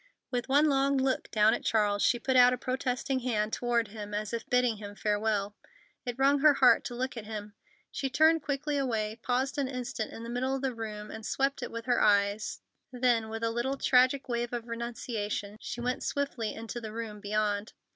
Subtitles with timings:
[0.31, 4.15] With one long look down at Charles, she put out a protesting hand toward him,
[4.15, 5.55] as if bidding him farewell.
[6.07, 7.53] It wrung her heart to look at him.
[7.91, 11.61] She turned quickly away, paused an instant in the middle of the room, and swept
[11.61, 12.61] it with her eyes,
[12.91, 17.73] then, with a little tragic wave of renunciation, she went swiftly into the room beyond.